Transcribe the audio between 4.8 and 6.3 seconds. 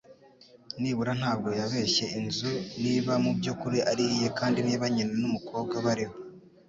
nyina numukobwa bariho.